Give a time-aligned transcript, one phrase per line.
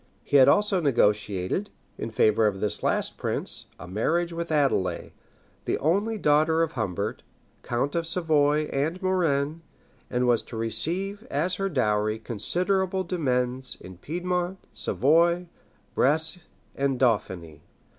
[0.23, 5.13] He had also negotiated, in favor of this last prince, a marriage with Adelais,
[5.65, 7.21] the only daughter of Humbert,
[7.61, 9.61] count of Savoy and Maurienne;
[10.09, 15.45] and was to receive as her dowry considerable demesnes in Piedmont, Savoy,
[15.93, 16.39] Bresse,
[16.75, 17.61] and Dauphiny.